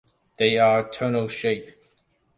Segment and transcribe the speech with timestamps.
[0.37, 1.77] They are tunnel-shaped.